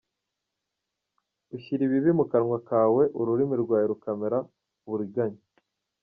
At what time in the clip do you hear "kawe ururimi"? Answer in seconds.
2.69-3.55